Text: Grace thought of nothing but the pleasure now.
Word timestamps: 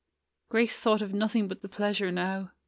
Grace 0.49 0.79
thought 0.79 1.03
of 1.03 1.13
nothing 1.13 1.47
but 1.47 1.61
the 1.61 1.69
pleasure 1.69 2.11
now. 2.11 2.51